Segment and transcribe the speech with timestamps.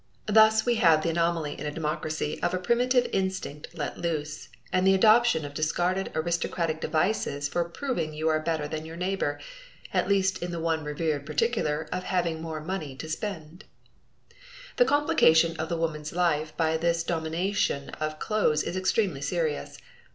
[0.25, 4.87] Thus we have the anomaly in a democracy of a primitive instinct let loose, and
[4.87, 9.39] the adoption of discarded aristocratic devices for proving you are better than your neighbor,
[9.93, 13.65] at least in the one revered particular of having more money to spend!
[14.77, 19.77] The complication of the woman's life by this domination of clothes is extremely serious.